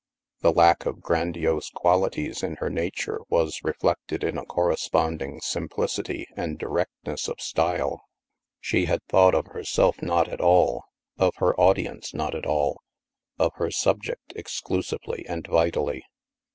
[0.39, 6.57] The lack of grandiose qualities in her nature was reflected in a corresponding simplicity and
[6.57, 8.01] directness of style.
[8.59, 10.85] She had thought of herself not at all,
[11.19, 12.81] of her audi ence not at all,
[13.37, 16.03] of her subject exclusively and vitally.